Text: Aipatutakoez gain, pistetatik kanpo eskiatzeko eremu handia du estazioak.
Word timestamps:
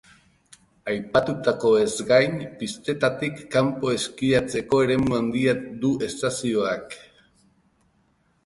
Aipatutakoez 0.91 1.91
gain, 2.11 2.39
pistetatik 2.61 3.43
kanpo 3.57 3.93
eskiatzeko 3.99 4.81
eremu 4.87 5.17
handia 5.21 5.57
du 5.85 5.93
estazioak. 6.09 7.01